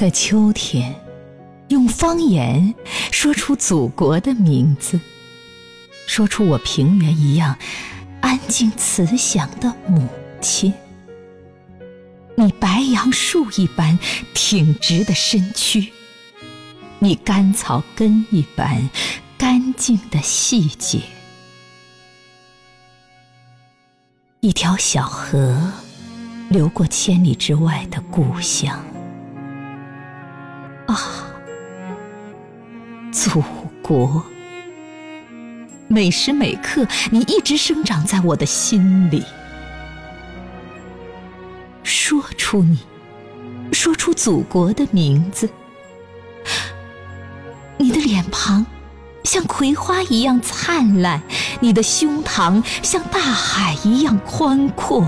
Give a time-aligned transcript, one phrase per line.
[0.00, 0.94] 在秋天，
[1.68, 2.74] 用方言
[3.12, 4.98] 说出祖国的名字，
[6.06, 7.54] 说出我平原一样
[8.22, 10.08] 安静慈祥的母
[10.40, 10.72] 亲。
[12.34, 13.98] 你白杨树一般
[14.32, 15.92] 挺直的身躯，
[16.98, 18.88] 你甘草根一般
[19.36, 21.02] 干净的细节。
[24.40, 25.70] 一条小河
[26.48, 28.82] 流过千里之外的故乡。
[30.90, 30.98] 啊，
[33.12, 33.40] 祖
[33.80, 34.24] 国！
[35.86, 39.22] 每时每刻，你一直生长在我的心里。
[41.84, 42.80] 说出你，
[43.72, 45.48] 说出祖国的名字。
[47.78, 48.66] 你的脸庞
[49.22, 51.22] 像葵花一样灿烂，
[51.60, 55.06] 你的胸膛像大海一样宽阔，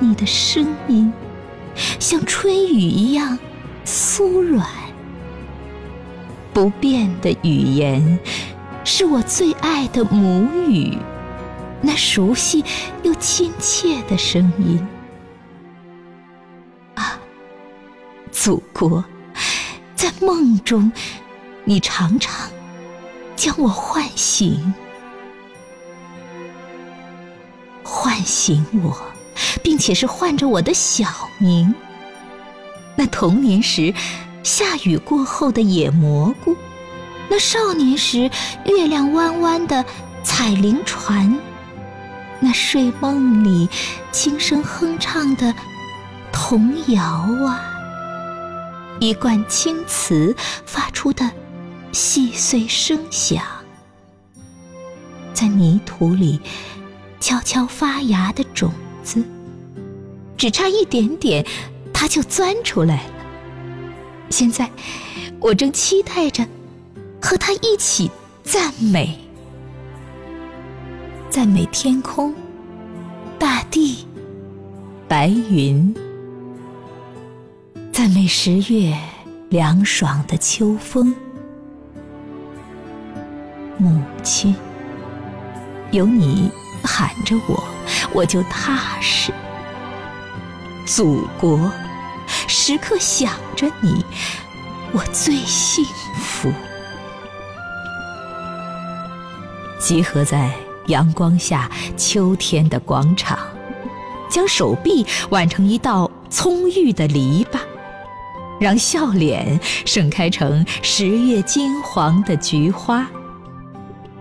[0.00, 1.12] 你的声音
[2.00, 3.38] 像春雨一样
[3.84, 4.66] 酥软。
[6.52, 8.18] 不变的语言
[8.84, 10.98] 是我最爱的母语，
[11.80, 12.62] 那熟悉
[13.02, 14.86] 又亲切的声音
[16.94, 17.18] 啊。
[18.30, 19.02] 祖国，
[19.94, 20.92] 在梦中，
[21.64, 22.50] 你常常
[23.34, 24.74] 将我唤醒，
[27.82, 28.94] 唤醒我，
[29.62, 31.06] 并且是唤着我的小
[31.38, 31.74] 名。
[33.02, 33.92] 那童年时
[34.44, 36.56] 下雨过后的野蘑菇，
[37.28, 38.30] 那少年时
[38.64, 39.84] 月亮弯弯的
[40.22, 41.36] 彩铃船，
[42.38, 43.68] 那睡梦里
[44.12, 45.52] 轻声哼唱的
[46.32, 47.02] 童谣
[47.44, 47.60] 啊。
[49.00, 50.32] 一贯青瓷
[50.64, 51.28] 发出的
[51.90, 53.42] 细碎声响，
[55.34, 56.40] 在泥土里
[57.18, 59.24] 悄悄发芽的种子，
[60.36, 61.44] 只差一点点，
[62.02, 63.12] 它就钻出来了。
[64.28, 64.68] 现在，
[65.38, 66.44] 我正期待着
[67.22, 68.10] 和它一起
[68.42, 69.16] 赞美，
[71.30, 72.34] 赞美天空、
[73.38, 74.04] 大地、
[75.06, 75.94] 白云。
[77.92, 78.98] 赞美十月
[79.48, 81.14] 凉爽的秋风，
[83.78, 84.56] 母亲，
[85.92, 86.50] 有你
[86.82, 87.62] 喊着我，
[88.12, 89.32] 我就踏实。
[90.84, 91.70] 祖国，
[92.26, 94.04] 时刻想着你，
[94.92, 95.84] 我最幸
[96.20, 96.52] 福。
[99.78, 100.54] 集合在
[100.86, 103.38] 阳光下秋天的广场，
[104.30, 107.58] 将手臂挽成一道葱郁的篱笆。
[108.60, 113.04] 让笑脸盛开成十月金黄的菊花。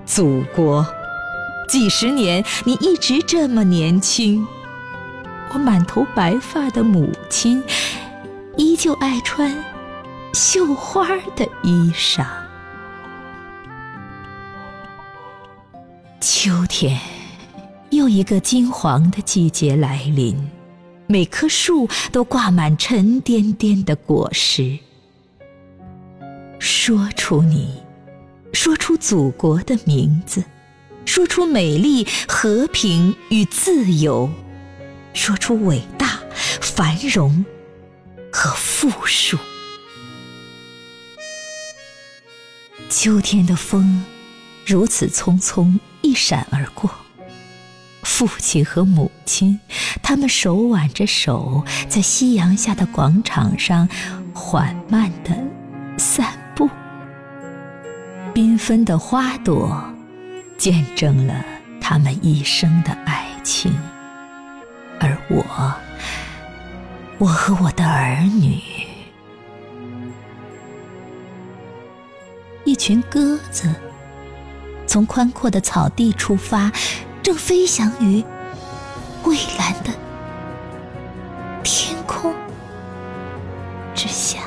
[0.03, 0.83] 祖国，
[1.69, 4.47] 几十年你一直这么年轻，
[5.53, 7.61] 我满头白发的母亲
[8.55, 9.53] 依旧爱穿
[10.33, 12.25] 绣花的衣裳。
[16.21, 16.97] 秋天，
[17.89, 20.37] 又一个金黄的季节来临。
[21.07, 24.79] 每棵树都挂满沉甸甸的果实。
[26.59, 27.73] 说出你，
[28.53, 30.41] 说出祖国的名字，
[31.03, 34.29] 说出美丽、和平与自由，
[35.13, 36.19] 说出伟大、
[36.61, 37.45] 繁荣
[38.31, 39.37] 和富庶。
[42.89, 44.03] 秋天的风
[44.65, 46.89] 如此匆匆一闪而过。
[48.03, 49.59] 父亲和母亲，
[50.01, 53.87] 他们手挽着手，在夕阳下的广场上
[54.33, 55.37] 缓慢地
[55.97, 56.69] 散步。
[58.33, 59.83] 缤纷的花朵，
[60.57, 61.45] 见证了
[61.79, 63.73] 他们一生的爱情。
[65.31, 65.73] 我，
[67.17, 68.61] 我和我的儿女，
[72.65, 73.73] 一群鸽子，
[74.85, 76.69] 从宽阔的草地出发。
[77.23, 78.21] 正飞翔于
[79.23, 79.91] 蔚蓝的
[81.63, 82.33] 天空
[83.93, 84.39] 之下，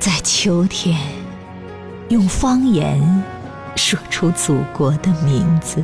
[0.00, 0.98] 在秋天，
[2.08, 3.00] 用方言
[3.76, 5.82] 说出祖国的名字，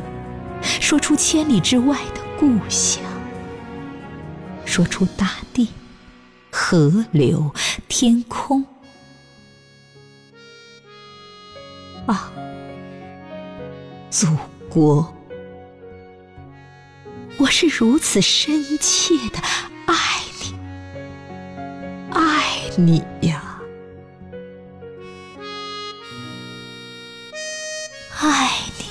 [0.89, 3.03] 说出千里之外的故乡，
[4.65, 5.69] 说出大地、
[6.51, 7.53] 河流、
[7.87, 8.65] 天空。
[12.07, 12.31] 啊，
[14.09, 14.35] 祖
[14.67, 15.15] 国，
[17.37, 19.37] 我是如此深切的
[19.85, 19.95] 爱
[20.41, 20.55] 你，
[22.09, 23.61] 爱你呀，
[28.19, 28.49] 爱
[28.79, 28.88] 你，